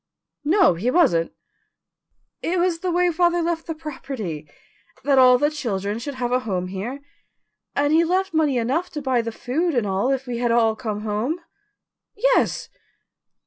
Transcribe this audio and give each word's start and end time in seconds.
"No, 0.45 0.73
he 0.73 0.89
wasn't." 0.89 1.31
"It 2.41 2.57
was 2.57 2.79
the 2.79 2.89
way 2.89 3.11
father 3.11 3.39
left 3.43 3.67
the 3.67 3.75
property 3.75 4.49
that 5.03 5.19
all 5.19 5.37
the 5.37 5.51
children 5.51 5.99
should 5.99 6.15
have 6.15 6.31
a 6.31 6.39
home 6.39 6.69
here 6.69 7.01
and 7.75 7.93
he 7.93 8.03
left 8.03 8.33
money 8.33 8.57
enough 8.57 8.89
to 8.93 9.01
buy 9.03 9.21
the 9.21 9.31
food 9.31 9.75
and 9.75 9.85
all 9.85 10.09
if 10.11 10.25
we 10.25 10.39
had 10.39 10.51
all 10.51 10.75
come 10.75 11.01
home." 11.01 11.39
"Yes." 12.15 12.67